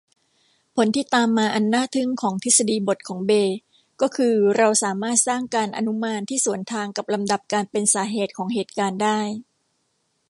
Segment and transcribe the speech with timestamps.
[0.75, 3.55] ผลที่ตามมาอันน่าทึ่งของทฤษฎีบทของเบย์
[4.01, 9.19] ก็คือเราสามารถสร้างการอนุมานที่สวนทางกับลำดับการเป็นสาเหตุของเหตุการณ์ได้